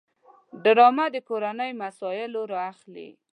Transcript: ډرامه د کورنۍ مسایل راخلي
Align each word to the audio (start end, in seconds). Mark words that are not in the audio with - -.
ډرامه 0.63 1.05
د 1.15 1.15
کورنۍ 1.29 1.71
مسایل 1.81 2.31
راخلي 2.55 3.09